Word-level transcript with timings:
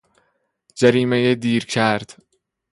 جریمهی 0.75 1.35
دیرکرد 1.35 2.13